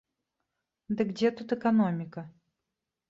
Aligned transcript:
Дык 1.01 1.07
дзе 1.19 1.31
тут 1.41 1.49
эканоміка? 1.59 2.21